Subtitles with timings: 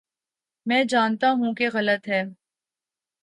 [0.65, 2.23] میں جانتا ہوں کہ غلط ہے۔